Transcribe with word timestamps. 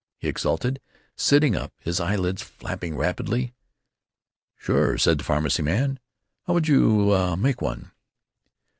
he 0.17 0.27
exulted, 0.27 0.81
sitting 1.15 1.55
up, 1.55 1.71
his 1.77 1.99
eyelids 1.99 2.41
flipping 2.41 2.97
rapidly. 2.97 3.53
"Sure!" 4.57 4.97
said 4.97 5.19
the 5.19 5.23
Pharmacy 5.23 5.61
man. 5.61 5.99
"How 6.47 6.53
would 6.55 6.67
you 6.67 7.15
make 7.37 7.61
one?" 7.61 7.91